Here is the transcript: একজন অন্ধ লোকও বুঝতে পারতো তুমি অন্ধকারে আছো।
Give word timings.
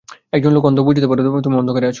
একজন 0.33 0.51
অন্ধ 0.59 0.77
লোকও 0.77 0.87
বুঝতে 0.87 1.07
পারতো 1.07 1.21
তুমি 1.45 1.55
অন্ধকারে 1.55 1.85
আছো। 1.85 1.89